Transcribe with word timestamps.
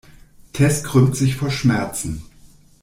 Tess 0.53 0.81
krümmt 0.83 1.15
sich 1.15 1.35
vor 1.35 1.51
Schmerzen. 1.51 2.23